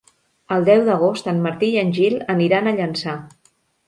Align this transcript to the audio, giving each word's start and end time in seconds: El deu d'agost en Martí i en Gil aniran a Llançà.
El 0.53 0.63
deu 0.69 0.79
d'agost 0.85 1.29
en 1.33 1.43
Martí 1.43 1.69
i 1.73 1.77
en 1.81 1.91
Gil 1.97 2.15
aniran 2.37 2.71
a 2.71 2.73
Llançà. 2.81 3.15